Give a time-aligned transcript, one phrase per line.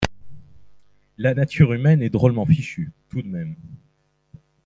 [1.19, 3.55] La nature humaine est drôlement fichue, tout de même.